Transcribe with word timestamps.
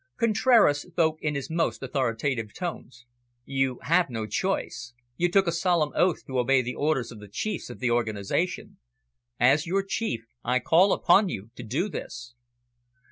Contraras 0.17 0.81
spoke 0.81 1.21
in 1.21 1.35
his 1.35 1.51
most 1.51 1.83
authoritative 1.83 2.55
tones. 2.55 3.05
"You 3.45 3.77
have 3.83 4.09
no 4.09 4.25
choice. 4.25 4.95
You 5.15 5.29
took 5.29 5.45
a 5.45 5.51
solemn 5.51 5.91
oath 5.93 6.25
to 6.25 6.39
obey 6.39 6.63
the 6.63 6.73
orders 6.73 7.11
of 7.11 7.19
the 7.19 7.27
Chiefs 7.27 7.69
of 7.69 7.77
the 7.77 7.91
organisation. 7.91 8.79
As 9.39 9.67
your 9.67 9.83
Chief, 9.83 10.25
I 10.43 10.57
call 10.57 10.91
upon 10.91 11.29
you 11.29 11.51
to 11.55 11.61
do 11.61 11.87
this." 11.87 12.33